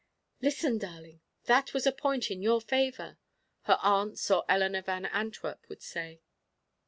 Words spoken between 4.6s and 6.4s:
Van Antwerp would say.